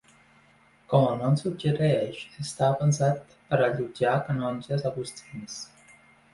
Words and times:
Com 0.93 1.03
el 1.09 1.19
nom 1.23 1.37
suggereix, 1.41 2.23
estava 2.45 2.79
pensat 2.81 3.37
per 3.53 3.63
allotjar 3.69 4.17
canonges 4.33 4.91
agustins. 4.95 5.63